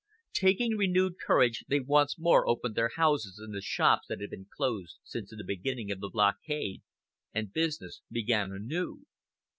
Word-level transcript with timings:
Taking 0.33 0.77
renewed 0.77 1.19
courage 1.23 1.63
they 1.69 1.79
once 1.79 2.17
more 2.17 2.49
opened 2.49 2.73
their 2.73 2.89
houses 2.95 3.37
and 3.37 3.53
the 3.53 3.61
shops 3.61 4.07
that 4.07 4.19
had 4.19 4.31
been 4.31 4.47
closed 4.51 4.97
since 5.03 5.29
the 5.29 5.43
beginning 5.45 5.91
of 5.91 5.99
the 5.99 6.09
blockade, 6.09 6.81
and 7.35 7.53
business 7.53 8.01
began 8.09 8.51
anew. 8.51 9.05